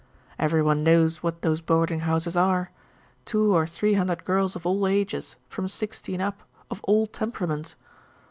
[0.39, 2.71] Every one knows what those boarding houses are
[3.23, 7.75] two or three hundred girls of all ages, from sixteen up, of all temperaments.